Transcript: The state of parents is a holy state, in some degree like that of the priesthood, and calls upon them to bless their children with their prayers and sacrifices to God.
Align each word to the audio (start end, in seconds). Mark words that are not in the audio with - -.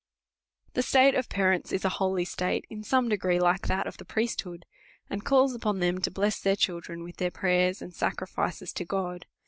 The 0.73 0.81
state 0.81 1.13
of 1.13 1.29
parents 1.29 1.71
is 1.71 1.85
a 1.85 1.89
holy 1.99 2.25
state, 2.25 2.65
in 2.71 2.81
some 2.81 3.07
degree 3.07 3.39
like 3.39 3.67
that 3.67 3.85
of 3.85 3.97
the 3.97 4.03
priesthood, 4.03 4.65
and 5.11 5.23
calls 5.23 5.53
upon 5.53 5.77
them 5.79 6.01
to 6.01 6.09
bless 6.09 6.39
their 6.39 6.55
children 6.55 7.03
with 7.03 7.17
their 7.17 7.29
prayers 7.29 7.83
and 7.83 7.93
sacrifices 7.93 8.73
to 8.73 8.83
God. 8.85 9.27